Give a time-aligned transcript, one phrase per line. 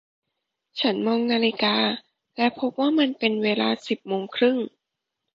[0.81, 1.75] ฉันมองนาฬิกา
[2.35, 4.57] และพบว่ามันเป็นเวลาสิบโมงครึ่ง